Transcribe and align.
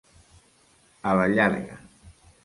A 1.11 1.13
la 1.19 1.27
llarga. 1.35 1.77